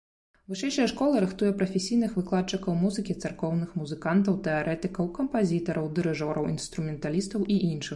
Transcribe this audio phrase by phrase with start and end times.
[0.51, 7.89] Вышэйшая школа рыхтуе прафесійных выкладчыкаў музыкі, царкоўных музыкантаў, тэарэтыкаў, кампазітараў, дырыжораў, інструменталістаў і іншых.